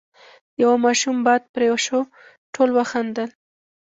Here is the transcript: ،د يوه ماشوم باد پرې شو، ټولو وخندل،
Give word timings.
،د 0.55 0.57
يوه 0.63 0.75
ماشوم 0.85 1.17
باد 1.25 1.41
پرې 1.53 1.67
شو، 1.85 1.99
ټولو 2.53 2.71
وخندل، 2.79 3.29